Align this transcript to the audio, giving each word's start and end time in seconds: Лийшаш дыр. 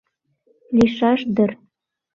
Лийшаш 0.75 1.21
дыр. 1.35 1.51